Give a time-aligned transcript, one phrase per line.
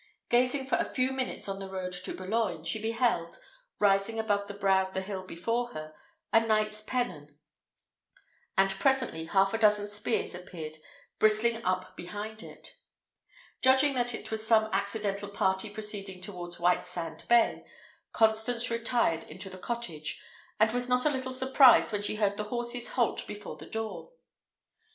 [0.29, 3.39] Gazing for a few minutes on the road to Boulogne, she beheld,
[3.79, 5.93] rising above the brow of the hill before her,
[6.33, 7.37] a knight's pennon,
[8.57, 10.79] and presently half a dozen spears appeared
[11.19, 12.77] bristling up behind it.
[13.61, 17.63] Judging that it was some accidental party proceeding towards Whitesand Bay,
[18.11, 20.19] Constance retired into the cottage,
[20.59, 24.13] and was not a little surprised when she heard the horses halt before the door.